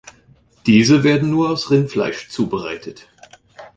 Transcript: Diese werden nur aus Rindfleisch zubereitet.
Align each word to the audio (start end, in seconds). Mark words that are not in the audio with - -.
Diese 0.65 1.03
werden 1.03 1.29
nur 1.29 1.51
aus 1.51 1.69
Rindfleisch 1.69 2.27
zubereitet. 2.29 3.07